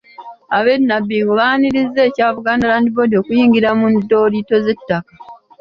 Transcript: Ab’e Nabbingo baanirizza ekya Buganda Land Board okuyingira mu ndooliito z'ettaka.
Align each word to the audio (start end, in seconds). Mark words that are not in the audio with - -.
Ab’e 0.57 0.73
Nabbingo 0.87 1.31
baanirizza 1.39 1.99
ekya 2.09 2.27
Buganda 2.35 2.65
Land 2.71 2.87
Board 2.95 3.11
okuyingira 3.21 3.69
mu 3.79 3.85
ndooliito 3.95 4.55
z'ettaka. 4.65 5.13